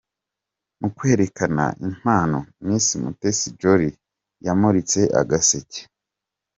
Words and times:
Mu 0.79 0.89
kwerekana 0.97 1.65
impano, 1.87 2.37
Miss 2.65 2.87
Mutesi 3.01 3.49
Jolly 3.59 3.89
yamuritse 4.45 5.01
agaseke. 5.21 5.81